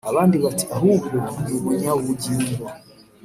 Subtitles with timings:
[0.09, 2.63] abandi bati ahubwo numunyabugingo.